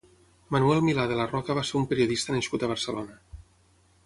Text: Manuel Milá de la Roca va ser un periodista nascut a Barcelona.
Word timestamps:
Manuel 0.55 0.81
Milá 0.87 1.05
de 1.11 1.19
la 1.19 1.27
Roca 1.33 1.57
va 1.59 1.65
ser 1.73 1.77
un 1.81 1.87
periodista 1.93 2.37
nascut 2.39 2.67
a 2.67 2.71
Barcelona. 2.73 3.23